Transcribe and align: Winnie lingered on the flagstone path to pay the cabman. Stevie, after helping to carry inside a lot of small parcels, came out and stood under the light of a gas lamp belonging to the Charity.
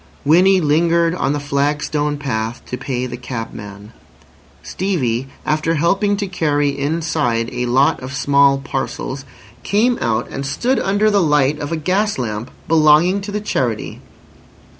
Winnie 0.25 0.59
lingered 0.61 1.13
on 1.13 1.31
the 1.33 1.39
flagstone 1.39 2.17
path 2.17 2.65
to 2.65 2.75
pay 2.75 3.05
the 3.05 3.17
cabman. 3.17 3.93
Stevie, 4.63 5.27
after 5.45 5.75
helping 5.75 6.17
to 6.17 6.25
carry 6.25 6.69
inside 6.75 7.53
a 7.53 7.67
lot 7.67 7.99
of 8.01 8.11
small 8.15 8.57
parcels, 8.57 9.25
came 9.61 9.99
out 10.01 10.27
and 10.31 10.43
stood 10.43 10.79
under 10.79 11.11
the 11.11 11.21
light 11.21 11.59
of 11.59 11.71
a 11.71 11.77
gas 11.77 12.17
lamp 12.17 12.49
belonging 12.67 13.21
to 13.21 13.31
the 13.31 13.41
Charity. 13.41 14.01